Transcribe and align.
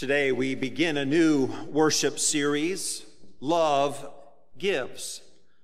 Today 0.00 0.32
we 0.32 0.54
begin 0.54 0.96
a 0.96 1.04
new 1.04 1.50
worship 1.66 2.18
series, 2.18 3.04
Love 3.38 4.10
Gives. 4.56 5.20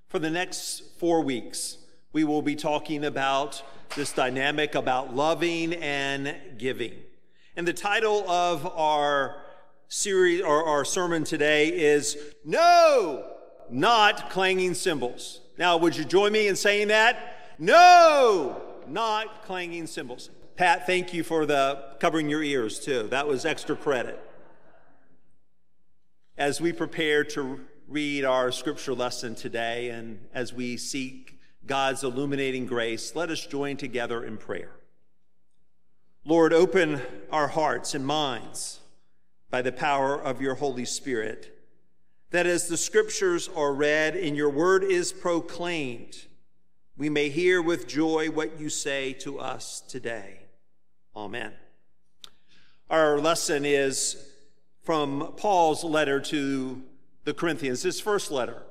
For 0.09 0.19
the 0.19 0.29
next 0.29 0.83
four 0.99 1.23
weeks, 1.23 1.79
we 2.13 2.23
will 2.23 2.43
be 2.43 2.55
talking 2.55 3.07
about 3.07 3.63
this 3.95 4.13
dynamic 4.13 4.75
about 4.75 5.17
loving 5.17 5.73
and 5.73 6.37
giving. 6.59 6.93
And 7.57 7.67
the 7.67 7.73
title 7.73 8.29
of 8.29 8.67
our 8.77 9.43
series 9.89 10.43
or 10.43 10.67
our 10.67 10.85
sermon 10.85 11.25
today 11.25 11.69
is 11.69 12.19
No, 12.45 13.25
not 13.71 14.29
clanging 14.29 14.75
cymbals. 14.75 15.41
Now, 15.57 15.79
would 15.79 15.97
you 15.97 16.05
join 16.05 16.33
me 16.33 16.47
in 16.47 16.57
saying 16.57 16.89
that? 16.89 17.55
No, 17.59 18.61
not 18.87 19.47
clanging 19.47 19.87
cymbals. 19.87 20.29
Pat, 20.57 20.87
thank 20.87 21.15
you 21.15 21.25
for 21.25 21.47
the 21.47 21.85
covering 22.01 22.29
your 22.29 22.43
ears 22.43 22.79
too. 22.79 23.05
That 23.05 23.27
was 23.27 23.47
extra 23.47 23.77
credit. 23.77 24.23
As 26.39 26.61
we 26.61 26.75
prepare 26.75 27.25
to 27.25 27.61
read 27.89 28.27
our 28.27 28.53
scripture 28.53 28.93
lesson 28.93 29.35
today 29.35 29.89
and 29.89 30.21
as 30.35 30.53
we 30.53 30.77
seek 30.77 31.41
God's 31.65 32.05
illuminating 32.05 32.67
grace, 32.67 33.15
let 33.15 33.31
us 33.31 33.47
join 33.47 33.79
together 33.79 34.23
in 34.23 34.37
prayer. 34.37 34.73
Lord, 36.27 36.53
open 36.53 37.01
our 37.33 37.49
hearts 37.49 37.95
and 37.95 38.07
minds 38.07 38.81
by 39.49 39.63
the 39.63 39.73
power 39.73 40.15
of 40.15 40.43
your 40.43 40.57
Holy 40.57 40.85
Spirit, 40.85 41.59
that 42.33 42.47
as 42.47 42.69
the 42.69 42.77
scriptures 42.77 43.49
are 43.57 43.73
read 43.73 44.15
and 44.15 44.37
your 44.37 44.51
word 44.51 44.85
is 44.85 45.15
proclaimed, 45.15 46.27
we 46.99 47.09
may 47.09 47.31
hear 47.31 47.63
with 47.63 47.89
joy 47.89 48.29
what 48.29 48.61
you 48.61 48.69
say 48.69 49.15
to 49.15 49.39
us 49.41 49.81
today. 49.89 50.41
Amen. 51.17 51.55
Our 52.91 53.19
lesson 53.19 53.65
is 53.65 54.33
from 54.87 55.33
Paul's 55.37 55.83
letter 55.83 56.21
to 56.21 56.81
the 57.25 57.35
Corinthians, 57.35 57.83
his 57.83 57.99
first 57.99 58.31
letter, 58.31 58.63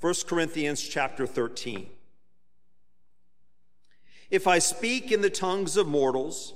1 0.00 0.14
Corinthians 0.26 0.82
chapter 0.82 1.24
13. 1.24 1.86
If 4.28 4.48
I 4.48 4.58
speak 4.58 5.12
in 5.12 5.20
the 5.20 5.30
tongues 5.30 5.76
of 5.76 5.86
mortals 5.86 6.52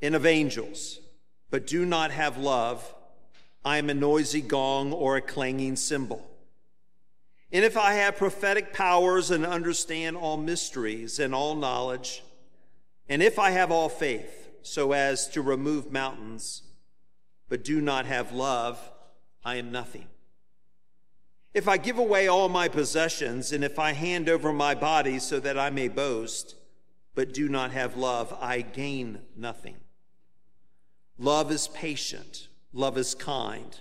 and 0.00 0.14
of 0.14 0.24
angels, 0.24 1.00
but 1.50 1.66
do 1.66 1.84
not 1.84 2.12
have 2.12 2.38
love, 2.38 2.94
I 3.64 3.78
am 3.78 3.90
a 3.90 3.94
noisy 3.94 4.42
gong 4.42 4.92
or 4.92 5.16
a 5.16 5.22
clanging 5.22 5.74
cymbal. 5.74 6.30
And 7.50 7.64
if 7.64 7.76
I 7.76 7.94
have 7.94 8.16
prophetic 8.16 8.72
powers 8.72 9.32
and 9.32 9.44
understand 9.44 10.16
all 10.16 10.36
mysteries 10.36 11.18
and 11.18 11.34
all 11.34 11.56
knowledge, 11.56 12.22
and 13.08 13.24
if 13.24 13.40
I 13.40 13.50
have 13.50 13.72
all 13.72 13.88
faith, 13.88 14.50
so 14.62 14.92
as 14.92 15.26
to 15.30 15.42
remove 15.42 15.90
mountains, 15.90 16.62
but 17.48 17.64
do 17.64 17.80
not 17.80 18.06
have 18.06 18.32
love, 18.32 18.78
I 19.44 19.56
am 19.56 19.70
nothing. 19.70 20.06
If 21.54 21.68
I 21.68 21.78
give 21.78 21.98
away 21.98 22.28
all 22.28 22.48
my 22.48 22.68
possessions, 22.68 23.52
and 23.52 23.64
if 23.64 23.78
I 23.78 23.92
hand 23.92 24.28
over 24.28 24.52
my 24.52 24.74
body 24.74 25.18
so 25.18 25.40
that 25.40 25.58
I 25.58 25.70
may 25.70 25.88
boast, 25.88 26.54
but 27.14 27.32
do 27.32 27.48
not 27.48 27.70
have 27.70 27.96
love, 27.96 28.36
I 28.40 28.60
gain 28.60 29.20
nothing. 29.36 29.76
Love 31.18 31.50
is 31.50 31.68
patient, 31.68 32.48
love 32.72 32.98
is 32.98 33.14
kind. 33.14 33.80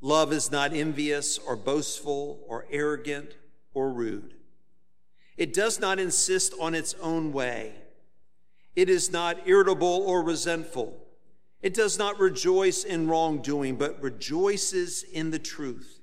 Love 0.00 0.32
is 0.32 0.52
not 0.52 0.74
envious 0.74 1.38
or 1.38 1.56
boastful 1.56 2.44
or 2.46 2.66
arrogant 2.70 3.34
or 3.72 3.90
rude. 3.90 4.34
It 5.36 5.54
does 5.54 5.80
not 5.80 5.98
insist 5.98 6.54
on 6.60 6.74
its 6.74 6.94
own 7.00 7.32
way. 7.32 7.72
It 8.76 8.90
is 8.90 9.10
not 9.10 9.48
irritable 9.48 10.04
or 10.06 10.22
resentful. 10.22 11.03
It 11.64 11.72
does 11.72 11.98
not 11.98 12.20
rejoice 12.20 12.84
in 12.84 13.08
wrongdoing, 13.08 13.76
but 13.76 14.02
rejoices 14.02 15.02
in 15.02 15.30
the 15.30 15.38
truth. 15.38 16.02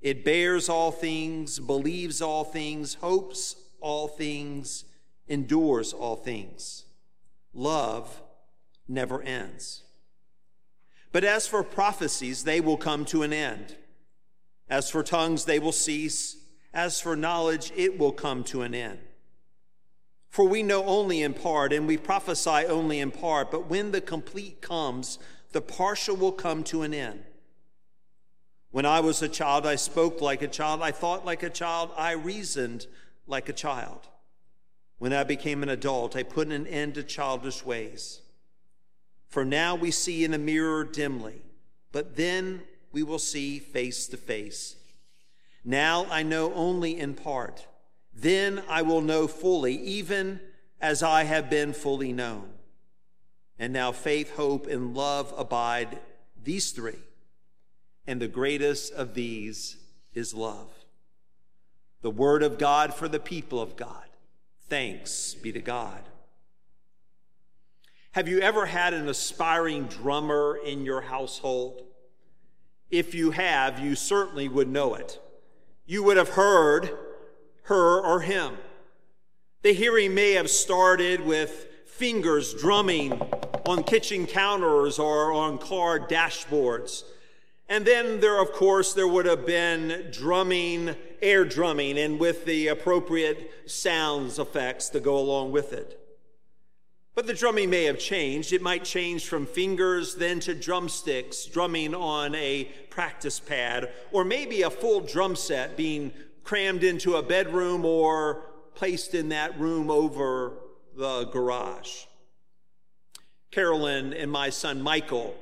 It 0.00 0.24
bears 0.24 0.70
all 0.70 0.90
things, 0.90 1.58
believes 1.58 2.22
all 2.22 2.42
things, 2.42 2.94
hopes 2.94 3.54
all 3.82 4.08
things, 4.08 4.84
endures 5.28 5.92
all 5.92 6.16
things. 6.16 6.86
Love 7.52 8.22
never 8.88 9.20
ends. 9.20 9.82
But 11.12 11.22
as 11.22 11.46
for 11.46 11.62
prophecies, 11.62 12.44
they 12.44 12.62
will 12.62 12.78
come 12.78 13.04
to 13.04 13.22
an 13.22 13.34
end. 13.34 13.76
As 14.70 14.88
for 14.88 15.02
tongues, 15.02 15.44
they 15.44 15.58
will 15.58 15.72
cease. 15.72 16.38
As 16.72 16.98
for 16.98 17.14
knowledge, 17.14 17.70
it 17.76 17.98
will 17.98 18.12
come 18.12 18.42
to 18.44 18.62
an 18.62 18.74
end. 18.74 19.00
For 20.32 20.48
we 20.48 20.62
know 20.62 20.86
only 20.86 21.20
in 21.20 21.34
part, 21.34 21.74
and 21.74 21.86
we 21.86 21.98
prophesy 21.98 22.64
only 22.66 23.00
in 23.00 23.10
part, 23.10 23.50
but 23.50 23.68
when 23.68 23.92
the 23.92 24.00
complete 24.00 24.62
comes, 24.62 25.18
the 25.52 25.60
partial 25.60 26.16
will 26.16 26.32
come 26.32 26.64
to 26.64 26.80
an 26.80 26.94
end. 26.94 27.22
When 28.70 28.86
I 28.86 29.00
was 29.00 29.20
a 29.20 29.28
child, 29.28 29.66
I 29.66 29.76
spoke 29.76 30.22
like 30.22 30.40
a 30.40 30.48
child, 30.48 30.80
I 30.80 30.90
thought 30.90 31.26
like 31.26 31.42
a 31.42 31.50
child, 31.50 31.90
I 31.98 32.12
reasoned 32.12 32.86
like 33.26 33.50
a 33.50 33.52
child. 33.52 34.08
When 34.96 35.12
I 35.12 35.22
became 35.22 35.62
an 35.62 35.68
adult, 35.68 36.16
I 36.16 36.22
put 36.22 36.48
an 36.48 36.66
end 36.66 36.94
to 36.94 37.02
childish 37.02 37.62
ways. 37.62 38.22
For 39.28 39.44
now 39.44 39.74
we 39.74 39.90
see 39.90 40.24
in 40.24 40.32
a 40.32 40.38
mirror 40.38 40.82
dimly, 40.82 41.42
but 41.92 42.16
then 42.16 42.62
we 42.90 43.02
will 43.02 43.18
see 43.18 43.58
face 43.58 44.06
to 44.06 44.16
face. 44.16 44.76
Now 45.62 46.06
I 46.10 46.22
know 46.22 46.54
only 46.54 46.98
in 46.98 47.12
part. 47.12 47.66
Then 48.14 48.62
I 48.68 48.82
will 48.82 49.00
know 49.00 49.26
fully, 49.26 49.74
even 49.74 50.40
as 50.80 51.02
I 51.02 51.24
have 51.24 51.48
been 51.48 51.72
fully 51.72 52.12
known. 52.12 52.50
And 53.58 53.72
now 53.72 53.92
faith, 53.92 54.34
hope, 54.36 54.66
and 54.66 54.94
love 54.94 55.32
abide, 55.36 55.98
these 56.42 56.72
three. 56.72 56.98
And 58.06 58.20
the 58.20 58.28
greatest 58.28 58.92
of 58.92 59.14
these 59.14 59.76
is 60.12 60.34
love. 60.34 60.72
The 62.02 62.10
word 62.10 62.42
of 62.42 62.58
God 62.58 62.92
for 62.92 63.08
the 63.08 63.20
people 63.20 63.60
of 63.60 63.76
God. 63.76 64.04
Thanks 64.68 65.34
be 65.34 65.52
to 65.52 65.60
God. 65.60 66.02
Have 68.12 68.28
you 68.28 68.40
ever 68.40 68.66
had 68.66 68.92
an 68.92 69.08
aspiring 69.08 69.84
drummer 69.84 70.58
in 70.62 70.84
your 70.84 71.00
household? 71.00 71.82
If 72.90 73.14
you 73.14 73.30
have, 73.30 73.78
you 73.78 73.94
certainly 73.94 74.48
would 74.48 74.68
know 74.68 74.94
it. 74.94 75.18
You 75.86 76.02
would 76.02 76.18
have 76.18 76.30
heard 76.30 76.90
her 77.62 78.00
or 78.00 78.20
him. 78.20 78.54
The 79.62 79.72
hearing 79.72 80.14
may 80.14 80.32
have 80.32 80.50
started 80.50 81.24
with 81.24 81.68
fingers 81.86 82.54
drumming 82.54 83.12
on 83.66 83.84
kitchen 83.84 84.26
counters 84.26 84.98
or 84.98 85.32
on 85.32 85.58
car 85.58 86.00
dashboards. 86.00 87.04
And 87.68 87.86
then 87.86 88.20
there, 88.20 88.42
of 88.42 88.52
course, 88.52 88.92
there 88.92 89.06
would 89.06 89.24
have 89.24 89.46
been 89.46 90.10
drumming, 90.10 90.96
air 91.22 91.44
drumming, 91.44 91.98
and 91.98 92.18
with 92.18 92.44
the 92.44 92.68
appropriate 92.68 93.50
sounds 93.66 94.38
effects 94.38 94.88
to 94.90 95.00
go 95.00 95.16
along 95.16 95.52
with 95.52 95.72
it. 95.72 95.98
But 97.14 97.26
the 97.26 97.34
drumming 97.34 97.70
may 97.70 97.84
have 97.84 97.98
changed. 97.98 98.52
It 98.52 98.62
might 98.62 98.84
change 98.84 99.26
from 99.26 99.46
fingers 99.46 100.14
then 100.14 100.40
to 100.40 100.54
drumsticks, 100.54 101.44
drumming 101.44 101.94
on 101.94 102.34
a 102.34 102.64
practice 102.90 103.38
pad, 103.38 103.90
or 104.10 104.24
maybe 104.24 104.62
a 104.62 104.70
full 104.70 105.00
drum 105.00 105.36
set 105.36 105.76
being 105.76 106.12
crammed 106.44 106.82
into 106.82 107.16
a 107.16 107.22
bedroom 107.22 107.84
or 107.84 108.44
placed 108.74 109.14
in 109.14 109.28
that 109.30 109.58
room 109.58 109.90
over 109.90 110.54
the 110.96 111.24
garage. 111.24 112.04
Carolyn 113.50 114.12
and 114.12 114.30
my 114.30 114.50
son 114.50 114.80
Michael 114.82 115.36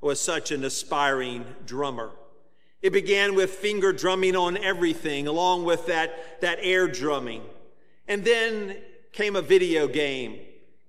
was 0.00 0.20
such 0.20 0.50
an 0.50 0.64
aspiring 0.64 1.44
drummer. 1.66 2.10
It 2.82 2.92
began 2.92 3.34
with 3.34 3.50
finger 3.50 3.92
drumming 3.92 4.36
on 4.36 4.56
everything, 4.56 5.26
along 5.26 5.64
with 5.64 5.86
that, 5.86 6.40
that 6.40 6.58
air 6.62 6.88
drumming. 6.88 7.42
And 8.08 8.24
then 8.24 8.76
came 9.12 9.36
a 9.36 9.42
video 9.42 9.86
game, 9.86 10.38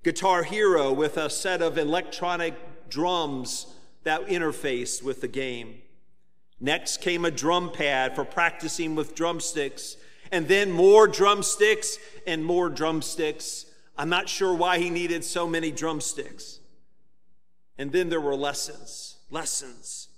Guitar 0.04 0.44
Hero, 0.44 0.94
with 0.94 1.18
a 1.18 1.30
set 1.30 1.62
of 1.62 1.78
electronic 1.78 2.90
drums 2.90 3.68
that 4.04 4.28
interfaced 4.28 5.04
with 5.04 5.22
the 5.22 5.28
game. 5.28 5.82
Next 6.64 7.02
came 7.02 7.26
a 7.26 7.32
drum 7.32 7.72
pad 7.72 8.16
for 8.16 8.24
practicing 8.24 8.94
with 8.94 9.16
drumsticks, 9.16 9.98
and 10.32 10.48
then 10.48 10.72
more 10.72 11.08
drumsticks 11.08 11.98
and 12.28 12.46
more 12.46 12.70
drumsticks. 12.70 13.66
I'm 13.98 14.10
not 14.10 14.30
sure 14.30 14.54
why 14.54 14.78
he 14.78 14.92
needed 14.92 15.26
so 15.26 15.48
many 15.48 15.72
drumsticks. 15.72 16.60
And 17.80 17.92
then 17.92 18.10
there 18.10 18.22
were 18.22 18.36
lessons, 18.36 19.18
lessons. 19.32 20.10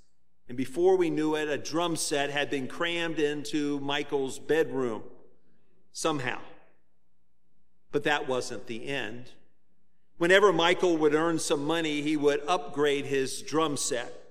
And 0.50 0.58
before 0.58 0.98
we 0.98 1.10
knew 1.10 1.36
it, 1.36 1.48
a 1.48 1.58
drum 1.58 1.96
set 1.96 2.30
had 2.30 2.50
been 2.50 2.68
crammed 2.68 3.20
into 3.20 3.80
Michael's 3.80 4.38
bedroom 4.38 5.04
somehow. 5.94 6.40
But 7.94 8.04
that 8.04 8.28
wasn't 8.28 8.68
the 8.68 8.88
end. 8.88 9.32
Whenever 10.18 10.52
Michael 10.52 10.98
would 10.98 11.16
earn 11.16 11.40
some 11.40 11.66
money, 11.66 12.02
he 12.02 12.18
would 12.18 12.42
upgrade 12.48 13.06
his 13.06 13.42
drum 13.42 13.78
set. 13.78 14.23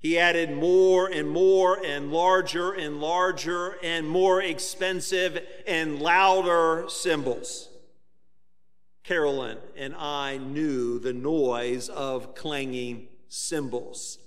He 0.00 0.18
added 0.18 0.50
more 0.50 1.06
and 1.08 1.28
more 1.28 1.78
and 1.84 2.10
larger 2.10 2.72
and 2.72 3.02
larger 3.02 3.76
and 3.82 4.08
more 4.08 4.40
expensive 4.40 5.46
and 5.66 6.00
louder 6.00 6.86
cymbals. 6.88 7.68
Carolyn 9.04 9.58
and 9.76 9.94
I 9.94 10.38
knew 10.38 10.98
the 10.98 11.12
noise 11.12 11.90
of 11.90 12.34
clanging 12.34 13.08
cymbals. 13.28 14.18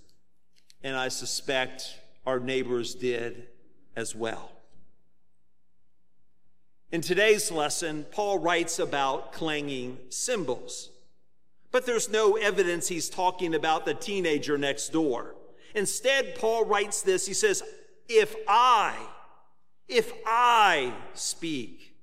And 0.84 0.96
I 0.96 1.08
suspect 1.08 1.98
our 2.24 2.40
neighbors 2.40 2.94
did 2.94 3.48
as 3.96 4.16
well. 4.16 4.52
In 6.92 7.02
today's 7.02 7.52
lesson, 7.52 8.06
Paul 8.12 8.38
writes 8.38 8.78
about 8.78 9.34
clanging 9.34 9.98
cymbals. 10.10 10.92
But 11.72 11.88
there's 11.88 12.12
no 12.12 12.36
evidence 12.36 12.90
he's 12.90 13.10
talking 13.10 13.56
about 13.56 13.86
the 13.86 13.96
teenager 13.96 14.60
next 14.60 14.90
door. 14.90 15.34
Instead, 15.74 16.36
Paul 16.36 16.66
writes 16.66 17.02
this. 17.02 17.26
He 17.26 17.34
says, 17.34 17.64
If 18.08 18.36
I, 18.48 18.96
if 19.88 20.14
I 20.26 20.94
speak 21.14 21.96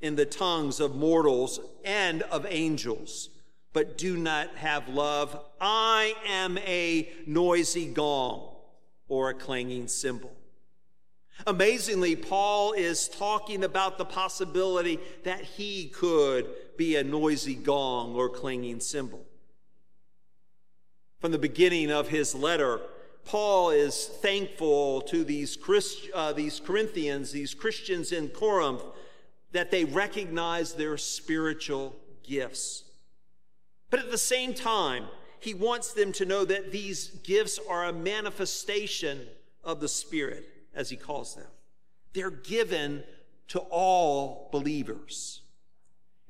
in 0.00 0.16
the 0.16 0.26
tongues 0.26 0.80
of 0.80 0.96
mortals 0.96 1.60
and 1.84 2.22
of 2.22 2.46
angels, 2.48 3.30
but 3.72 3.96
do 3.96 4.16
not 4.16 4.56
have 4.56 4.88
love, 4.88 5.38
I 5.60 6.14
am 6.26 6.58
a 6.58 7.10
noisy 7.26 7.86
gong 7.86 8.54
or 9.08 9.30
a 9.30 9.34
clanging 9.34 9.88
cymbal. 9.88 10.32
Amazingly, 11.46 12.14
Paul 12.14 12.72
is 12.72 13.08
talking 13.08 13.64
about 13.64 13.98
the 13.98 14.04
possibility 14.04 15.00
that 15.24 15.42
he 15.42 15.88
could 15.88 16.46
be 16.76 16.96
a 16.96 17.04
noisy 17.04 17.54
gong 17.54 18.14
or 18.14 18.28
clanging 18.28 18.80
cymbal. 18.80 19.24
From 21.20 21.32
the 21.32 21.38
beginning 21.38 21.90
of 21.90 22.08
his 22.08 22.34
letter, 22.34 22.80
Paul 23.24 23.70
is 23.70 24.06
thankful 24.06 25.02
to 25.02 25.24
these, 25.24 25.56
Christ, 25.56 26.08
uh, 26.14 26.32
these 26.32 26.60
Corinthians, 26.60 27.32
these 27.32 27.54
Christians 27.54 28.12
in 28.12 28.28
Corinth, 28.28 28.82
that 29.52 29.70
they 29.70 29.84
recognize 29.84 30.74
their 30.74 30.96
spiritual 30.96 31.94
gifts. 32.22 32.84
But 33.90 34.00
at 34.00 34.10
the 34.10 34.18
same 34.18 34.54
time, 34.54 35.06
he 35.38 35.54
wants 35.54 35.92
them 35.92 36.12
to 36.12 36.24
know 36.24 36.44
that 36.44 36.72
these 36.72 37.08
gifts 37.08 37.58
are 37.68 37.84
a 37.84 37.92
manifestation 37.92 39.26
of 39.64 39.80
the 39.80 39.88
Spirit, 39.88 40.48
as 40.74 40.90
he 40.90 40.96
calls 40.96 41.34
them. 41.34 41.48
They're 42.12 42.30
given 42.30 43.04
to 43.48 43.58
all 43.58 44.48
believers. 44.52 45.42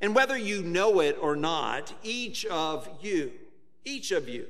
And 0.00 0.14
whether 0.14 0.36
you 0.36 0.62
know 0.62 1.00
it 1.00 1.16
or 1.20 1.36
not, 1.36 1.94
each 2.02 2.44
of 2.46 2.88
you, 3.00 3.32
each 3.84 4.10
of 4.10 4.28
you, 4.28 4.46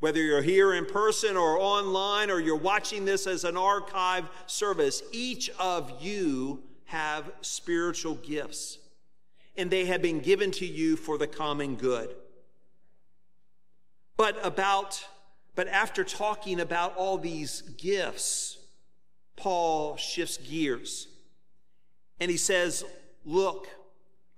whether 0.00 0.20
you're 0.20 0.42
here 0.42 0.74
in 0.74 0.86
person 0.86 1.36
or 1.36 1.58
online 1.58 2.30
or 2.30 2.40
you're 2.40 2.56
watching 2.56 3.04
this 3.04 3.26
as 3.26 3.44
an 3.44 3.56
archive 3.56 4.24
service, 4.46 5.02
each 5.12 5.50
of 5.58 6.02
you 6.02 6.62
have 6.86 7.30
spiritual 7.42 8.14
gifts 8.16 8.78
and 9.56 9.70
they 9.70 9.84
have 9.84 10.00
been 10.00 10.20
given 10.20 10.50
to 10.50 10.66
you 10.66 10.96
for 10.96 11.18
the 11.18 11.26
common 11.26 11.76
good. 11.76 12.14
But 14.16 14.38
about, 14.44 15.04
but 15.54 15.68
after 15.68 16.02
talking 16.02 16.60
about 16.60 16.96
all 16.96 17.18
these 17.18 17.60
gifts, 17.60 18.58
Paul 19.36 19.96
shifts 19.96 20.38
gears 20.38 21.08
and 22.18 22.30
he 22.30 22.36
says, 22.36 22.84
Look, 23.26 23.68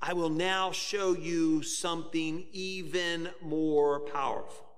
I 0.01 0.13
will 0.13 0.31
now 0.31 0.73
show 0.73 1.15
you 1.15 1.63
something 1.63 2.47
even 2.53 3.29
more 3.41 4.01
powerful. 4.01 4.72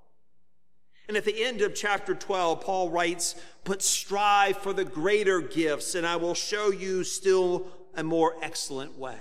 And 1.06 1.16
at 1.16 1.24
the 1.24 1.44
end 1.44 1.60
of 1.60 1.74
chapter 1.74 2.14
12, 2.14 2.60
Paul 2.62 2.90
writes, 2.90 3.34
But 3.64 3.82
strive 3.82 4.58
for 4.58 4.72
the 4.72 4.84
greater 4.84 5.40
gifts, 5.40 5.94
and 5.94 6.06
I 6.06 6.16
will 6.16 6.34
show 6.34 6.70
you 6.70 7.04
still 7.04 7.66
a 7.94 8.02
more 8.02 8.34
excellent 8.42 8.98
way. 8.98 9.18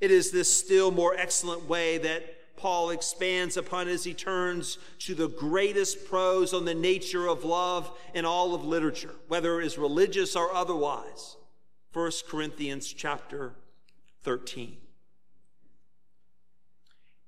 It 0.00 0.10
is 0.10 0.30
this 0.30 0.52
still 0.52 0.90
more 0.90 1.16
excellent 1.16 1.68
way 1.68 1.98
that 1.98 2.56
Paul 2.56 2.90
expands 2.90 3.56
upon 3.56 3.88
as 3.88 4.04
he 4.04 4.14
turns 4.14 4.78
to 5.00 5.14
the 5.14 5.28
greatest 5.28 6.04
prose 6.06 6.52
on 6.52 6.64
the 6.64 6.74
nature 6.74 7.26
of 7.26 7.44
love 7.44 7.90
in 8.14 8.24
all 8.24 8.54
of 8.54 8.64
literature, 8.64 9.14
whether 9.28 9.60
it 9.60 9.66
is 9.66 9.78
religious 9.78 10.36
or 10.36 10.52
otherwise. 10.52 11.36
1 11.92 12.10
Corinthians 12.28 12.92
chapter 12.92 13.54
13. 14.22 14.76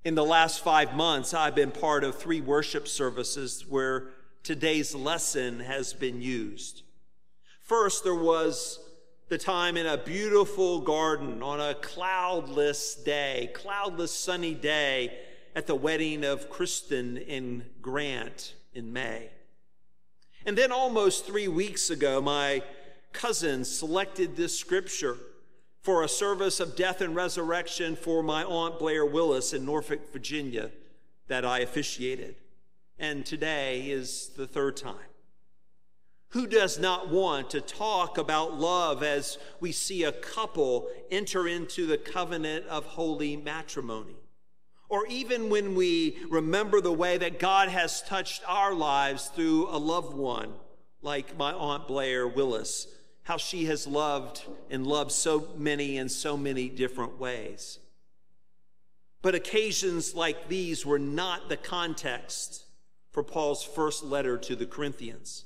In 0.03 0.15
the 0.15 0.25
last 0.25 0.63
five 0.63 0.95
months, 0.95 1.31
I've 1.31 1.53
been 1.53 1.69
part 1.69 2.03
of 2.03 2.17
three 2.17 2.41
worship 2.41 2.87
services 2.87 3.63
where 3.69 4.07
today's 4.41 4.95
lesson 4.95 5.59
has 5.59 5.93
been 5.93 6.23
used. 6.23 6.81
First, 7.59 8.03
there 8.03 8.15
was 8.15 8.79
the 9.29 9.37
time 9.37 9.77
in 9.77 9.85
a 9.85 9.97
beautiful 9.97 10.81
garden 10.81 11.43
on 11.43 11.61
a 11.61 11.75
cloudless 11.75 12.95
day, 12.95 13.51
cloudless 13.53 14.11
sunny 14.11 14.55
day 14.55 15.19
at 15.55 15.67
the 15.67 15.75
wedding 15.75 16.25
of 16.25 16.49
Kristen 16.49 17.19
and 17.29 17.63
Grant 17.79 18.55
in 18.73 18.91
May. 18.91 19.29
And 20.47 20.57
then 20.57 20.71
almost 20.71 21.27
three 21.27 21.47
weeks 21.47 21.91
ago, 21.91 22.19
my 22.19 22.63
cousin 23.13 23.63
selected 23.65 24.35
this 24.35 24.57
scripture 24.57 25.17
for 25.81 26.03
a 26.03 26.09
service 26.09 26.59
of 26.59 26.75
death 26.75 27.01
and 27.01 27.15
resurrection 27.15 27.95
for 27.95 28.21
my 28.21 28.43
Aunt 28.43 28.77
Blair 28.77 29.05
Willis 29.05 29.51
in 29.51 29.65
Norfolk, 29.65 30.11
Virginia, 30.13 30.69
that 31.27 31.43
I 31.43 31.59
officiated. 31.59 32.35
And 32.99 33.25
today 33.25 33.89
is 33.89 34.29
the 34.37 34.45
third 34.45 34.77
time. 34.77 34.95
Who 36.29 36.47
does 36.47 36.79
not 36.79 37.09
want 37.09 37.49
to 37.49 37.61
talk 37.61 38.17
about 38.17 38.57
love 38.57 39.03
as 39.03 39.37
we 39.59 39.71
see 39.71 40.03
a 40.03 40.13
couple 40.13 40.87
enter 41.09 41.47
into 41.47 41.85
the 41.85 41.97
covenant 41.97 42.67
of 42.67 42.85
holy 42.85 43.35
matrimony? 43.35 44.15
Or 44.87 45.07
even 45.07 45.49
when 45.49 45.73
we 45.73 46.17
remember 46.29 46.79
the 46.79 46.93
way 46.93 47.17
that 47.17 47.39
God 47.39 47.69
has 47.69 48.01
touched 48.03 48.43
our 48.47 48.73
lives 48.73 49.27
through 49.27 49.67
a 49.69 49.79
loved 49.79 50.13
one, 50.13 50.53
like 51.01 51.37
my 51.37 51.53
Aunt 51.53 51.87
Blair 51.87 52.27
Willis, 52.27 52.87
how 53.23 53.37
she 53.37 53.65
has 53.65 53.87
loved 53.87 54.43
and 54.69 54.85
loved 54.85 55.11
so 55.11 55.49
many 55.55 55.97
in 55.97 56.09
so 56.09 56.35
many 56.35 56.69
different 56.69 57.19
ways. 57.19 57.79
But 59.21 59.35
occasions 59.35 60.15
like 60.15 60.49
these 60.49 60.85
were 60.85 60.99
not 60.99 61.47
the 61.47 61.57
context 61.57 62.65
for 63.11 63.23
Paul's 63.23 63.63
first 63.63 64.03
letter 64.03 64.37
to 64.37 64.55
the 64.55 64.65
Corinthians. 64.65 65.45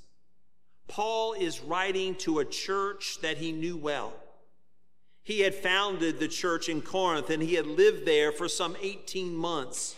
Paul 0.88 1.33
is 1.33 1.62
writing 1.62 2.16
to 2.16 2.39
a 2.39 2.45
church 2.45 3.19
that 3.22 3.38
he 3.38 3.51
knew 3.51 3.75
well. 3.75 4.13
He 5.24 5.42
had 5.42 5.56
founded 5.56 6.19
the 6.19 6.27
church 6.27 6.69
in 6.69 6.81
Corinth 6.81 7.30
and 7.30 7.42
he 7.42 7.56
had 7.56 7.66
lived 7.66 8.06
there 8.06 8.31
for 8.31 8.48
some 8.48 8.77
18 8.80 9.36
months. 9.36 9.95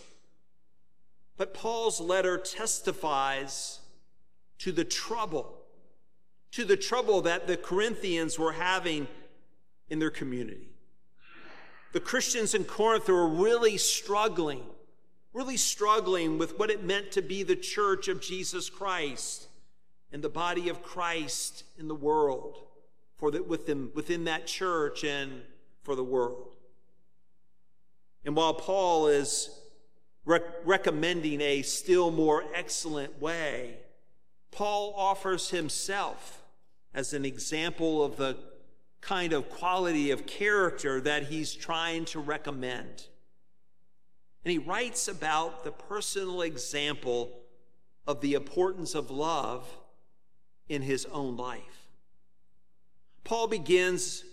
But 1.35 1.53
Paul's 1.53 1.99
letter 1.99 2.37
testifies 2.37 3.79
to 4.59 4.71
the 4.71 4.85
trouble, 4.85 5.56
to 6.51 6.65
the 6.65 6.77
trouble 6.77 7.21
that 7.21 7.47
the 7.47 7.57
Corinthians 7.57 8.39
were 8.39 8.53
having 8.53 9.07
in 9.89 9.99
their 9.99 10.09
community. 10.09 10.69
The 11.93 11.99
Christians 11.99 12.53
in 12.53 12.63
Corinth 12.63 13.07
were 13.07 13.27
really 13.27 13.77
struggling, 13.77 14.63
really 15.33 15.57
struggling 15.57 16.37
with 16.37 16.59
what 16.59 16.69
it 16.69 16.83
meant 16.83 17.11
to 17.13 17.21
be 17.21 17.43
the 17.43 17.55
church 17.55 18.07
of 18.07 18.21
Jesus 18.21 18.69
Christ 18.69 19.47
and 20.11 20.23
the 20.23 20.29
body 20.29 20.69
of 20.69 20.83
Christ 20.83 21.63
in 21.77 21.87
the 21.87 21.95
world, 21.95 22.57
for 23.15 23.31
the, 23.31 23.43
within, 23.43 23.89
within 23.93 24.25
that 24.25 24.47
church 24.47 25.03
and 25.03 25.41
for 25.83 25.95
the 25.95 26.03
world. 26.03 26.55
And 28.25 28.35
while 28.35 28.53
Paul 28.53 29.07
is 29.07 29.49
rec- 30.25 30.65
recommending 30.65 31.41
a 31.41 31.61
still 31.61 32.11
more 32.11 32.43
excellent 32.53 33.21
way, 33.21 33.77
Paul 34.51 34.93
offers 34.97 35.49
himself 35.49 36.36
as 36.97 37.13
an 37.13 37.25
example 37.25 38.03
of 38.03 38.17
the 38.17 38.35
kind 39.01 39.31
of 39.31 39.47
quality 39.51 40.09
of 40.09 40.25
character 40.25 40.99
that 40.99 41.27
he's 41.27 41.53
trying 41.53 42.03
to 42.05 42.19
recommend. 42.19 43.05
And 44.43 44.51
he 44.51 44.57
writes 44.57 45.07
about 45.07 45.63
the 45.63 45.71
personal 45.71 46.41
example 46.41 47.41
of 48.07 48.19
the 48.21 48.33
importance 48.33 48.95
of 48.95 49.11
love 49.11 49.67
in 50.67 50.81
his 50.81 51.05
own 51.11 51.37
life. 51.37 51.87
Paul 53.23 53.47
begins 53.47 54.23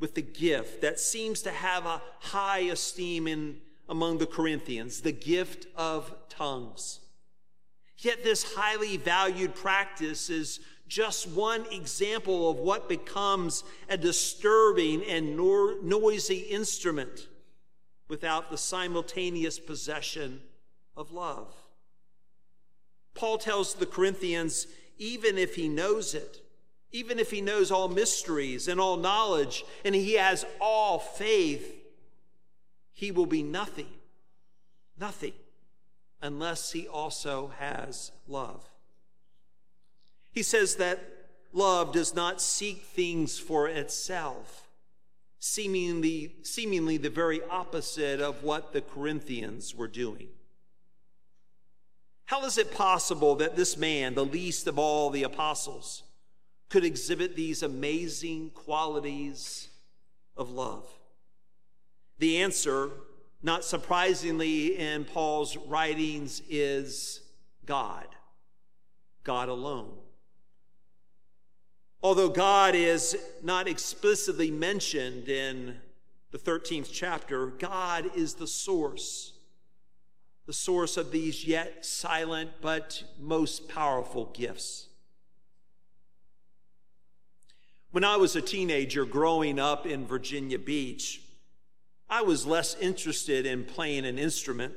with 0.00 0.14
the 0.14 0.22
gift 0.22 0.80
that 0.80 0.98
seems 0.98 1.42
to 1.42 1.50
have 1.50 1.84
a 1.84 2.00
high 2.20 2.60
esteem 2.60 3.28
in 3.28 3.58
among 3.86 4.16
the 4.16 4.26
Corinthians, 4.26 5.02
the 5.02 5.12
gift 5.12 5.66
of 5.76 6.14
tongues. 6.30 7.00
Yet 7.98 8.24
this 8.24 8.54
highly 8.54 8.96
valued 8.96 9.54
practice 9.54 10.30
is 10.30 10.60
just 10.88 11.28
one 11.28 11.66
example 11.72 12.50
of 12.50 12.58
what 12.58 12.88
becomes 12.88 13.64
a 13.88 13.96
disturbing 13.96 15.02
and 15.04 15.36
nor- 15.36 15.76
noisy 15.82 16.38
instrument 16.38 17.28
without 18.08 18.50
the 18.50 18.58
simultaneous 18.58 19.58
possession 19.58 20.40
of 20.96 21.12
love. 21.12 21.52
Paul 23.14 23.38
tells 23.38 23.74
the 23.74 23.86
Corinthians 23.86 24.66
even 24.98 25.38
if 25.38 25.56
he 25.56 25.68
knows 25.68 26.14
it, 26.14 26.40
even 26.92 27.18
if 27.18 27.30
he 27.30 27.40
knows 27.40 27.70
all 27.70 27.88
mysteries 27.88 28.68
and 28.68 28.80
all 28.80 28.96
knowledge, 28.96 29.64
and 29.84 29.94
he 29.94 30.14
has 30.14 30.46
all 30.60 30.98
faith, 30.98 31.74
he 32.92 33.10
will 33.10 33.26
be 33.26 33.42
nothing. 33.42 33.88
Nothing 34.98 35.34
unless 36.22 36.72
he 36.72 36.88
also 36.88 37.52
has 37.58 38.12
love. 38.26 38.64
He 40.36 40.42
says 40.42 40.76
that 40.76 41.00
love 41.54 41.94
does 41.94 42.14
not 42.14 42.42
seek 42.42 42.82
things 42.82 43.38
for 43.38 43.68
itself, 43.68 44.68
seemingly, 45.38 46.34
seemingly 46.42 46.98
the 46.98 47.08
very 47.08 47.40
opposite 47.48 48.20
of 48.20 48.42
what 48.42 48.74
the 48.74 48.82
Corinthians 48.82 49.74
were 49.74 49.88
doing. 49.88 50.28
How 52.26 52.44
is 52.44 52.58
it 52.58 52.70
possible 52.70 53.34
that 53.36 53.56
this 53.56 53.78
man, 53.78 54.14
the 54.14 54.26
least 54.26 54.66
of 54.66 54.78
all 54.78 55.08
the 55.08 55.22
apostles, 55.22 56.02
could 56.68 56.84
exhibit 56.84 57.34
these 57.34 57.62
amazing 57.62 58.50
qualities 58.50 59.68
of 60.36 60.50
love? 60.50 60.86
The 62.18 62.42
answer, 62.42 62.90
not 63.42 63.64
surprisingly, 63.64 64.76
in 64.76 65.06
Paul's 65.06 65.56
writings 65.56 66.42
is 66.50 67.22
God, 67.64 68.08
God 69.24 69.48
alone. 69.48 69.96
Although 72.02 72.28
God 72.28 72.74
is 72.74 73.16
not 73.42 73.66
explicitly 73.66 74.50
mentioned 74.50 75.28
in 75.28 75.76
the 76.30 76.38
13th 76.38 76.90
chapter, 76.92 77.46
God 77.46 78.10
is 78.14 78.34
the 78.34 78.46
source, 78.46 79.32
the 80.46 80.52
source 80.52 80.96
of 80.96 81.10
these 81.10 81.44
yet 81.44 81.84
silent 81.84 82.50
but 82.60 83.02
most 83.18 83.68
powerful 83.68 84.26
gifts. 84.26 84.88
When 87.90 88.04
I 88.04 88.16
was 88.16 88.36
a 88.36 88.42
teenager 88.42 89.06
growing 89.06 89.58
up 89.58 89.86
in 89.86 90.06
Virginia 90.06 90.58
Beach, 90.58 91.22
I 92.10 92.22
was 92.22 92.46
less 92.46 92.76
interested 92.76 93.46
in 93.46 93.64
playing 93.64 94.04
an 94.04 94.18
instrument 94.18 94.74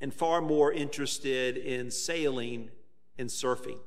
and 0.00 0.12
far 0.12 0.40
more 0.40 0.72
interested 0.72 1.56
in 1.56 1.90
sailing 1.90 2.70
and 3.16 3.28
surfing. 3.28 3.78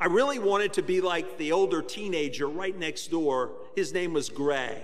I 0.00 0.06
really 0.06 0.38
wanted 0.38 0.72
to 0.74 0.82
be 0.82 1.02
like 1.02 1.36
the 1.36 1.52
older 1.52 1.82
teenager 1.82 2.48
right 2.48 2.76
next 2.76 3.08
door. 3.10 3.50
His 3.76 3.92
name 3.92 4.14
was 4.14 4.30
Gray. 4.30 4.82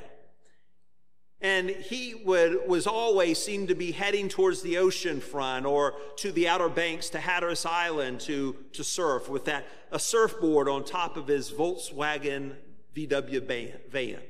And 1.40 1.70
he 1.70 2.14
would, 2.14 2.68
was 2.68 2.86
always 2.86 3.42
seemed 3.42 3.68
to 3.68 3.74
be 3.74 3.92
heading 3.92 4.28
towards 4.28 4.60
the 4.60 4.76
ocean 4.76 5.20
front 5.20 5.64
or 5.64 5.94
to 6.16 6.32
the 6.32 6.48
Outer 6.48 6.68
Banks 6.68 7.08
to 7.10 7.18
Hatteras 7.18 7.64
Island 7.64 8.20
to, 8.20 8.56
to 8.74 8.84
surf 8.84 9.28
with 9.28 9.46
that, 9.46 9.66
a 9.90 9.98
surfboard 9.98 10.68
on 10.68 10.84
top 10.84 11.16
of 11.16 11.28
his 11.28 11.50
Volkswagen 11.50 12.56
VW 12.94 13.90
van. 13.90 14.20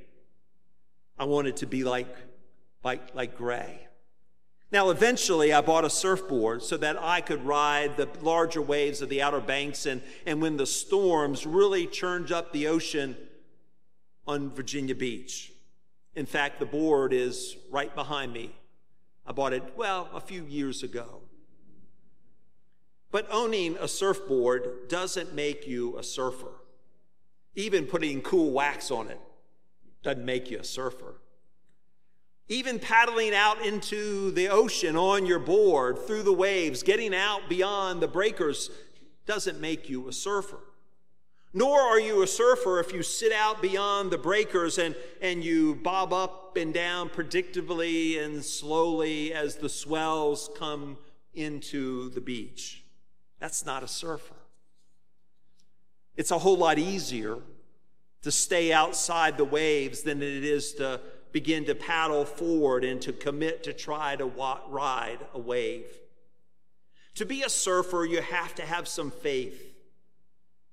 I 1.18 1.24
wanted 1.24 1.56
to 1.58 1.66
be 1.66 1.82
like, 1.82 2.14
like, 2.84 3.14
like 3.14 3.36
Gray. 3.36 3.85
Now, 4.76 4.90
eventually, 4.90 5.54
I 5.54 5.62
bought 5.62 5.86
a 5.86 5.88
surfboard 5.88 6.62
so 6.62 6.76
that 6.76 7.02
I 7.02 7.22
could 7.22 7.46
ride 7.46 7.96
the 7.96 8.10
larger 8.20 8.60
waves 8.60 9.00
of 9.00 9.08
the 9.08 9.22
Outer 9.22 9.40
Banks 9.40 9.86
and, 9.86 10.02
and 10.26 10.42
when 10.42 10.58
the 10.58 10.66
storms 10.66 11.46
really 11.46 11.86
churned 11.86 12.30
up 12.30 12.52
the 12.52 12.66
ocean 12.66 13.16
on 14.26 14.50
Virginia 14.50 14.94
Beach. 14.94 15.50
In 16.14 16.26
fact, 16.26 16.60
the 16.60 16.66
board 16.66 17.14
is 17.14 17.56
right 17.70 17.94
behind 17.94 18.34
me. 18.34 18.54
I 19.26 19.32
bought 19.32 19.54
it, 19.54 19.62
well, 19.78 20.10
a 20.12 20.20
few 20.20 20.44
years 20.44 20.82
ago. 20.82 21.22
But 23.10 23.28
owning 23.30 23.78
a 23.80 23.88
surfboard 23.88 24.90
doesn't 24.90 25.34
make 25.34 25.66
you 25.66 25.96
a 25.96 26.02
surfer. 26.02 26.52
Even 27.54 27.86
putting 27.86 28.20
cool 28.20 28.50
wax 28.50 28.90
on 28.90 29.08
it 29.08 29.20
doesn't 30.02 30.26
make 30.26 30.50
you 30.50 30.58
a 30.58 30.64
surfer. 30.64 31.14
Even 32.48 32.78
paddling 32.78 33.34
out 33.34 33.64
into 33.64 34.30
the 34.30 34.48
ocean 34.48 34.96
on 34.96 35.26
your 35.26 35.40
board 35.40 35.98
through 36.06 36.22
the 36.22 36.32
waves, 36.32 36.82
getting 36.82 37.14
out 37.14 37.48
beyond 37.48 38.00
the 38.00 38.08
breakers, 38.08 38.70
doesn't 39.26 39.60
make 39.60 39.88
you 39.88 40.08
a 40.08 40.12
surfer. 40.12 40.60
Nor 41.52 41.80
are 41.80 41.98
you 41.98 42.22
a 42.22 42.26
surfer 42.26 42.78
if 42.80 42.92
you 42.92 43.02
sit 43.02 43.32
out 43.32 43.62
beyond 43.62 44.10
the 44.10 44.18
breakers 44.18 44.78
and, 44.78 44.94
and 45.20 45.42
you 45.42 45.74
bob 45.74 46.12
up 46.12 46.56
and 46.56 46.72
down 46.72 47.08
predictably 47.08 48.22
and 48.22 48.44
slowly 48.44 49.32
as 49.32 49.56
the 49.56 49.68
swells 49.68 50.50
come 50.56 50.98
into 51.34 52.10
the 52.10 52.20
beach. 52.20 52.84
That's 53.40 53.64
not 53.66 53.82
a 53.82 53.88
surfer. 53.88 54.34
It's 56.16 56.30
a 56.30 56.38
whole 56.38 56.56
lot 56.56 56.78
easier 56.78 57.38
to 58.22 58.30
stay 58.30 58.72
outside 58.72 59.36
the 59.36 59.44
waves 59.44 60.02
than 60.02 60.22
it 60.22 60.44
is 60.44 60.74
to 60.74 61.00
begin 61.36 61.66
to 61.66 61.74
paddle 61.74 62.24
forward 62.24 62.82
and 62.82 63.02
to 63.02 63.12
commit 63.12 63.62
to 63.62 63.70
try 63.70 64.16
to 64.16 64.24
ride 64.24 65.18
a 65.34 65.38
wave. 65.38 65.84
To 67.16 67.26
be 67.26 67.42
a 67.42 67.50
surfer, 67.50 68.06
you 68.06 68.22
have 68.22 68.54
to 68.54 68.62
have 68.62 68.88
some 68.88 69.10
faith 69.10 69.62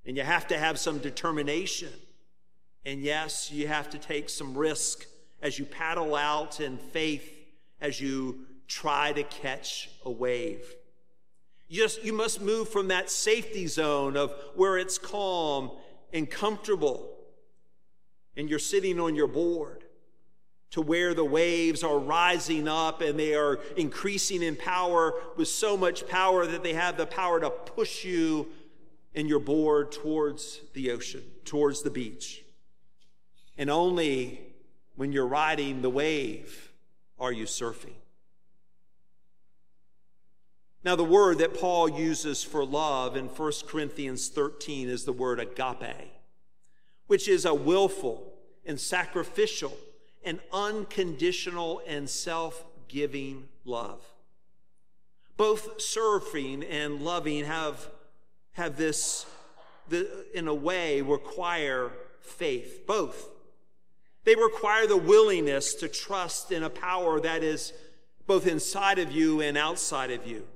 and 0.05 0.15
you 0.15 0.23
have 0.23 0.47
to 0.47 0.57
have 0.57 0.79
some 0.79 0.99
determination. 0.99 1.89
And 2.85 3.01
yes, 3.01 3.51
you 3.51 3.67
have 3.67 3.89
to 3.89 3.97
take 3.97 4.29
some 4.29 4.57
risk 4.57 5.05
as 5.41 5.59
you 5.59 5.65
paddle 5.65 6.15
out 6.15 6.61
in 6.61 6.77
faith 6.77 7.29
as 7.81 7.99
you 7.99 8.45
try 8.65 9.11
to 9.11 9.23
catch 9.23 9.89
a 10.05 10.11
wave. 10.11 10.63
You, 11.67 11.81
just, 11.81 12.05
you 12.05 12.13
must 12.13 12.39
move 12.39 12.69
from 12.69 12.87
that 12.87 13.09
safety 13.09 13.67
zone 13.67 14.15
of 14.15 14.33
where 14.55 14.77
it's 14.77 14.97
calm 14.97 15.71
and 16.13 16.29
comfortable 16.29 17.17
and 18.37 18.49
you're 18.49 18.59
sitting 18.59 18.97
on 18.97 19.13
your 19.13 19.27
board 19.27 19.82
to 20.73 20.81
where 20.81 21.13
the 21.13 21.23
waves 21.23 21.83
are 21.83 21.99
rising 21.99 22.67
up 22.67 23.01
and 23.01 23.17
they 23.17 23.35
are 23.35 23.59
increasing 23.77 24.41
in 24.41 24.55
power 24.55 25.13
with 25.37 25.47
so 25.47 25.77
much 25.77 26.07
power 26.07 26.47
that 26.47 26.63
they 26.63 26.73
have 26.73 26.97
the 26.97 27.05
power 27.05 27.39
to 27.39 27.51
push 27.51 28.03
you 28.03 28.47
and 29.13 29.29
your 29.29 29.39
board 29.39 29.91
towards 29.91 30.61
the 30.73 30.89
ocean, 30.89 31.21
towards 31.45 31.83
the 31.83 31.91
beach. 31.91 32.43
And 33.55 33.69
only 33.69 34.41
when 34.95 35.11
you're 35.11 35.27
riding 35.27 35.83
the 35.83 35.91
wave 35.91 36.71
are 37.19 37.31
you 37.31 37.45
surfing. 37.45 37.93
Now, 40.83 40.95
the 40.95 41.03
word 41.03 41.37
that 41.37 41.53
Paul 41.53 41.87
uses 41.87 42.43
for 42.43 42.65
love 42.65 43.15
in 43.15 43.25
1 43.25 43.51
Corinthians 43.67 44.27
13 44.27 44.89
is 44.89 45.05
the 45.05 45.13
word 45.13 45.39
agape, 45.39 46.09
which 47.05 47.27
is 47.27 47.45
a 47.45 47.53
willful 47.53 48.33
and 48.65 48.79
sacrificial 48.79 49.77
and 50.25 50.39
unconditional 50.51 51.81
and 51.87 52.09
self 52.09 52.65
giving 52.87 53.47
love. 53.65 54.03
Both 55.35 55.79
surfing 55.79 56.65
and 56.69 57.01
loving 57.01 57.45
have, 57.45 57.89
have 58.53 58.77
this, 58.77 59.25
the, 59.89 60.25
in 60.33 60.47
a 60.47 60.53
way, 60.53 61.01
require 61.01 61.91
faith. 62.21 62.85
Both. 62.85 63.29
They 64.25 64.35
require 64.35 64.87
the 64.87 64.97
willingness 64.97 65.73
to 65.75 65.87
trust 65.87 66.51
in 66.51 66.63
a 66.63 66.69
power 66.69 67.19
that 67.19 67.43
is 67.43 67.73
both 68.25 68.47
inside 68.47 68.99
of 68.99 69.11
you 69.11 69.41
and 69.41 69.57
outside 69.57 70.11
of 70.11 70.25
you. 70.25 70.47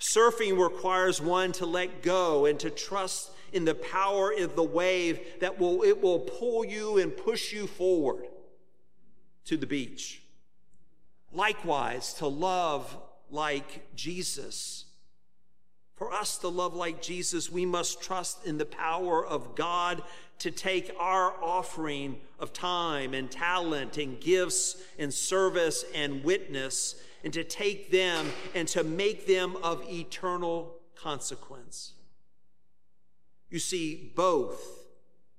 Surfing 0.00 0.60
requires 0.60 1.20
one 1.20 1.52
to 1.52 1.66
let 1.66 2.02
go 2.02 2.46
and 2.46 2.58
to 2.60 2.70
trust 2.70 3.30
in 3.52 3.64
the 3.64 3.74
power 3.74 4.32
of 4.36 4.56
the 4.56 4.62
wave 4.62 5.20
that 5.40 5.58
will, 5.58 5.82
it 5.82 6.02
will 6.02 6.18
pull 6.18 6.64
you 6.64 6.98
and 6.98 7.16
push 7.16 7.52
you 7.52 7.66
forward 7.66 8.26
to 9.46 9.56
the 9.56 9.66
beach. 9.66 10.22
Likewise, 11.32 12.14
to 12.14 12.26
love 12.26 12.96
like 13.30 13.94
Jesus. 13.94 14.84
For 15.96 16.12
us 16.12 16.38
to 16.38 16.48
love 16.48 16.74
like 16.74 17.00
Jesus, 17.00 17.50
we 17.50 17.64
must 17.64 18.02
trust 18.02 18.46
in 18.46 18.58
the 18.58 18.66
power 18.66 19.24
of 19.24 19.54
God 19.54 20.02
to 20.40 20.50
take 20.50 20.94
our 20.98 21.32
offering 21.42 22.20
of 22.38 22.52
time 22.52 23.14
and 23.14 23.30
talent 23.30 23.96
and 23.96 24.20
gifts 24.20 24.76
and 24.98 25.12
service 25.12 25.84
and 25.94 26.22
witness 26.22 26.96
and 27.24 27.32
to 27.32 27.42
take 27.42 27.90
them 27.90 28.30
and 28.54 28.68
to 28.68 28.84
make 28.84 29.26
them 29.26 29.56
of 29.62 29.82
eternal 29.88 30.76
consequence. 30.94 31.94
You 33.48 33.58
see, 33.58 34.12
both 34.14 34.60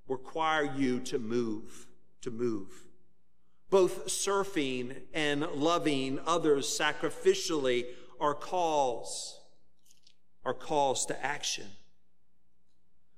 require 0.07 0.63
you 0.63 0.99
to 1.01 1.19
move, 1.19 1.87
to 2.21 2.31
move. 2.31 2.86
Both 3.69 4.07
surfing 4.07 4.95
and 5.13 5.41
loving 5.41 6.19
others 6.25 6.67
sacrificially 6.67 7.85
are 8.19 8.33
calls, 8.33 9.39
are 10.45 10.53
calls 10.53 11.05
to 11.07 11.25
action. 11.25 11.65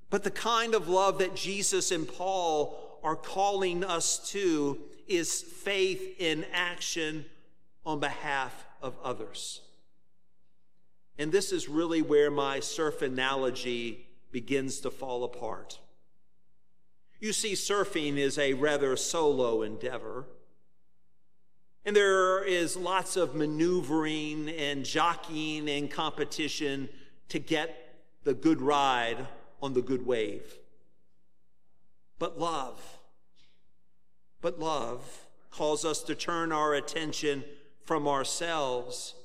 But 0.10 0.24
the 0.24 0.32
kind 0.32 0.74
of 0.74 0.90
love 0.90 1.20
that 1.20 1.36
Jesus 1.36 1.92
and 1.92 2.08
Paul 2.08 3.00
are 3.04 3.16
calling 3.16 3.84
us 3.84 4.32
to 4.32 4.80
is 5.08 5.42
faith 5.42 6.16
in 6.20 6.46
action 6.52 7.26
on 7.86 8.00
behalf 8.00 8.66
of 8.82 8.96
others. 9.04 9.62
And 11.18 11.32
this 11.32 11.52
is 11.52 11.68
really 11.68 12.02
where 12.02 12.32
my 12.32 12.60
surf 12.60 13.02
analogy 13.02 14.08
begins 14.32 14.80
to 14.82 14.92
fall 14.92 15.24
apart. 15.24 15.80
You 17.20 17.34
see, 17.34 17.54
surfing 17.54 18.18
is 18.18 18.38
a 18.38 18.54
rather 18.54 18.96
solo 18.96 19.62
endeavor. 19.62 20.26
And 21.86 21.96
there 21.96 22.44
is 22.44 22.76
lots 22.76 23.16
of 23.16 23.36
maneuvering 23.36 24.50
and 24.50 24.86
jockeying 24.86 25.70
and 25.70 25.90
competition 25.90 26.90
to 27.30 27.40
get 27.40 27.96
the 28.24 28.34
good 28.34 28.62
ride 28.62 29.28
on 29.62 29.74
the 29.74 29.82
good 29.82 30.06
wave. 30.06 30.60
But 32.18 32.38
love, 32.38 32.82
but 34.42 34.60
love 34.60 35.26
calls 35.52 35.86
us 35.86 36.04
to 36.04 36.16
turn 36.16 36.52
our 36.52 36.74
attention 36.74 37.44
from 37.86 38.08
ourselves 38.08 39.16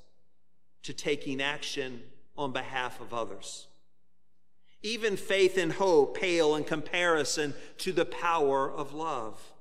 to 0.85 0.93
taking 0.93 1.43
action 1.43 2.03
on 2.37 2.53
behalf 2.53 3.01
of 3.01 3.13
others. 3.13 3.67
Even 4.83 5.17
faith 5.17 5.57
and 5.57 5.73
hope 5.73 6.17
pale 6.17 6.55
in 6.55 6.65
comparison 6.65 7.55
to 7.79 7.93
the 7.93 8.05
power 8.05 8.71
of 8.71 8.93
love. 8.93 9.54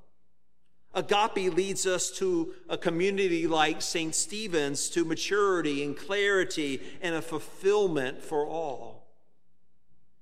Agape 0.94 1.52
leads 1.52 1.86
us 1.86 2.10
to 2.12 2.54
a 2.68 2.78
community 2.78 3.46
like 3.46 3.82
St. 3.82 4.14
Stephen's 4.14 4.88
to 4.90 5.04
maturity 5.04 5.82
and 5.82 5.96
clarity 5.96 6.80
and 7.02 7.14
a 7.14 7.22
fulfillment 7.22 8.22
for 8.22 8.46
all. 8.46 9.08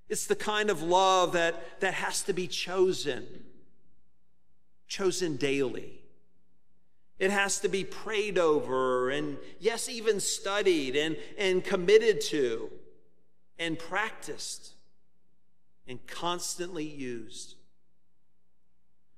It's 0.09 0.27
the 0.27 0.37
kind 0.37 0.71
of 0.71 0.83
love 0.83 1.33
that, 1.33 1.81
that 1.81 1.95
has 1.95 2.23
to 2.23 2.33
be 2.33 2.47
chosen, 2.47 3.27
chosen 4.87 5.37
daily. 5.37 6.03
It 7.19 7.31
has 7.31 7.61
to 7.61 7.69
be 7.69 7.85
prayed 7.85 8.39
over 8.39 9.11
and, 9.11 9.39
yes, 9.61 9.89
even 9.89 10.21
studied 10.21 10.97
and, 10.97 11.17
and 11.39 11.63
committed 11.63 12.21
to 12.23 12.71
and 13.59 13.79
practiced 13.79 14.73
and 15.87 16.05
constantly 16.07 16.85
used. 16.85 17.55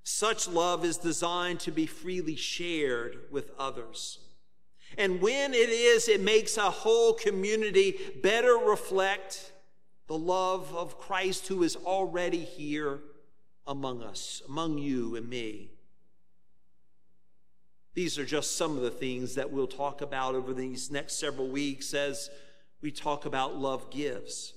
Such 0.04 0.46
love 0.46 0.84
is 0.84 0.98
designed 0.98 1.60
to 1.60 1.72
be 1.72 1.86
freely 1.86 2.36
shared 2.36 3.20
with 3.30 3.50
others. 3.58 4.20
And 4.98 5.20
when 5.20 5.54
it 5.54 5.70
is, 5.70 6.08
it 6.08 6.20
makes 6.20 6.56
a 6.58 6.70
whole 6.70 7.14
community 7.14 7.98
better 8.22 8.54
reflect 8.56 9.52
the 10.06 10.18
love 10.18 10.74
of 10.74 10.98
Christ 10.98 11.48
who 11.48 11.62
is 11.62 11.74
already 11.74 12.44
here 12.44 13.00
among 13.66 14.02
us, 14.02 14.42
among 14.46 14.76
you 14.76 15.16
and 15.16 15.28
me. 15.28 15.70
These 17.94 18.18
are 18.18 18.26
just 18.26 18.56
some 18.56 18.76
of 18.76 18.82
the 18.82 18.90
things 18.90 19.36
that 19.36 19.50
we'll 19.50 19.66
talk 19.66 20.02
about 20.02 20.34
over 20.34 20.52
these 20.52 20.90
next 20.90 21.14
several 21.14 21.48
weeks 21.48 21.94
as 21.94 22.28
we 22.82 22.90
talk 22.90 23.24
about 23.24 23.56
love 23.56 23.90
gives. 23.90 24.52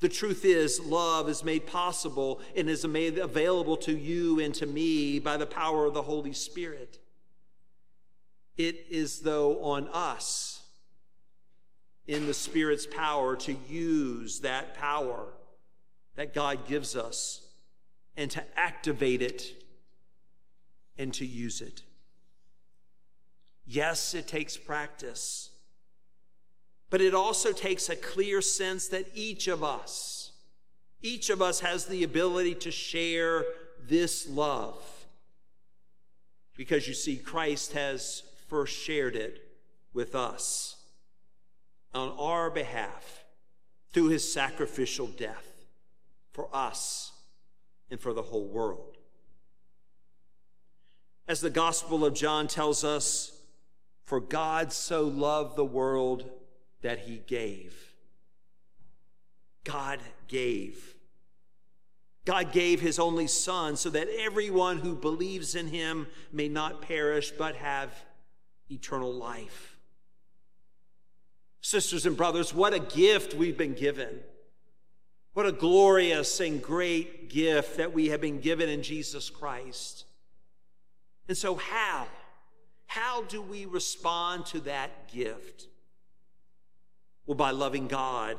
The 0.00 0.08
truth 0.08 0.44
is, 0.44 0.80
love 0.80 1.28
is 1.28 1.42
made 1.42 1.66
possible 1.66 2.40
and 2.54 2.70
is 2.70 2.86
made 2.86 3.18
available 3.18 3.76
to 3.78 3.96
you 3.96 4.38
and 4.38 4.54
to 4.54 4.66
me 4.66 5.18
by 5.18 5.36
the 5.36 5.46
power 5.46 5.86
of 5.86 5.94
the 5.94 6.02
Holy 6.02 6.32
Spirit. 6.32 6.98
It 8.56 8.86
is, 8.90 9.20
though, 9.20 9.62
on 9.62 9.88
us 9.88 10.62
in 12.06 12.26
the 12.26 12.34
Spirit's 12.34 12.86
power 12.86 13.36
to 13.36 13.56
use 13.68 14.40
that 14.40 14.74
power 14.76 15.26
that 16.14 16.34
God 16.34 16.66
gives 16.66 16.96
us 16.96 17.46
and 18.16 18.30
to 18.32 18.44
activate 18.56 19.22
it 19.22 19.52
and 20.96 21.14
to 21.14 21.26
use 21.26 21.60
it. 21.60 21.82
Yes, 23.64 24.14
it 24.14 24.26
takes 24.26 24.56
practice, 24.56 25.47
but 26.90 27.00
it 27.00 27.14
also 27.14 27.52
takes 27.52 27.88
a 27.88 27.96
clear 27.96 28.40
sense 28.40 28.88
that 28.88 29.06
each 29.14 29.48
of 29.48 29.62
us, 29.62 30.32
each 31.02 31.30
of 31.30 31.42
us 31.42 31.60
has 31.60 31.86
the 31.86 32.02
ability 32.02 32.54
to 32.54 32.70
share 32.70 33.44
this 33.86 34.28
love. 34.28 34.82
Because 36.56 36.88
you 36.88 36.94
see, 36.94 37.16
Christ 37.16 37.72
has 37.72 38.22
first 38.48 38.76
shared 38.76 39.14
it 39.14 39.42
with 39.92 40.14
us 40.14 40.76
on 41.94 42.10
our 42.18 42.50
behalf 42.50 43.24
through 43.92 44.08
his 44.08 44.30
sacrificial 44.30 45.06
death 45.06 45.66
for 46.32 46.48
us 46.52 47.12
and 47.90 48.00
for 48.00 48.12
the 48.12 48.22
whole 48.22 48.46
world. 48.46 48.96
As 51.26 51.40
the 51.40 51.50
Gospel 51.50 52.04
of 52.04 52.14
John 52.14 52.48
tells 52.48 52.84
us, 52.84 53.32
for 54.02 54.20
God 54.20 54.72
so 54.72 55.02
loved 55.02 55.56
the 55.56 55.64
world 55.64 56.30
that 56.82 57.00
he 57.00 57.22
gave. 57.26 57.74
God 59.64 60.00
gave. 60.28 60.94
God 62.24 62.52
gave 62.52 62.80
his 62.80 62.98
only 62.98 63.26
Son 63.26 63.76
so 63.76 63.90
that 63.90 64.08
everyone 64.18 64.78
who 64.78 64.94
believes 64.94 65.54
in 65.54 65.68
him 65.68 66.06
may 66.32 66.48
not 66.48 66.82
perish 66.82 67.30
but 67.30 67.56
have 67.56 67.90
eternal 68.70 69.12
life. 69.12 69.78
Sisters 71.60 72.06
and 72.06 72.16
brothers, 72.16 72.54
what 72.54 72.74
a 72.74 72.78
gift 72.78 73.34
we've 73.34 73.58
been 73.58 73.74
given. 73.74 74.20
What 75.34 75.46
a 75.46 75.52
glorious 75.52 76.40
and 76.40 76.62
great 76.62 77.30
gift 77.30 77.76
that 77.76 77.92
we 77.92 78.08
have 78.08 78.20
been 78.20 78.40
given 78.40 78.68
in 78.68 78.82
Jesus 78.82 79.30
Christ. 79.30 80.04
And 81.28 81.36
so, 81.36 81.54
how? 81.54 82.08
How 82.86 83.22
do 83.22 83.40
we 83.42 83.66
respond 83.66 84.46
to 84.46 84.60
that 84.60 85.12
gift? 85.12 85.68
Well, 87.28 87.34
by 87.34 87.50
loving 87.50 87.88
God 87.88 88.38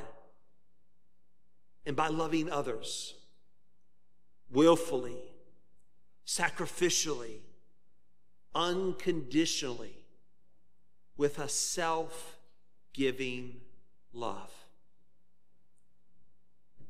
and 1.86 1.94
by 1.94 2.08
loving 2.08 2.50
others 2.50 3.14
willfully, 4.50 5.16
sacrificially, 6.26 7.38
unconditionally, 8.52 9.94
with 11.16 11.38
a 11.38 11.48
self 11.48 12.36
giving 12.92 13.60
love. 14.12 14.50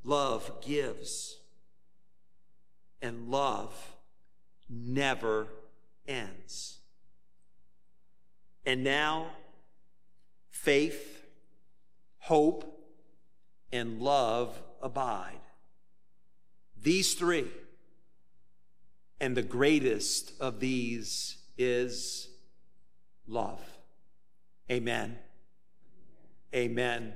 Love 0.03 0.63
gives, 0.63 1.37
and 3.03 3.29
love 3.29 3.75
never 4.71 5.49
ends. 6.09 6.79
And 8.65 8.83
now, 8.83 9.27
faith, 10.49 11.20
hope, 12.21 12.65
and 13.73 14.01
love 14.01 14.61
abide. 14.83 15.41
These 16.81 17.15
three. 17.15 17.49
And 19.21 19.37
the 19.37 19.43
greatest 19.43 20.33
of 20.41 20.61
these 20.61 21.37
is 21.59 22.29
love. 23.27 23.61
Amen. 24.71 25.19
Amen 26.55 27.13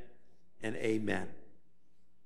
and 0.63 0.77
amen. 0.77 1.29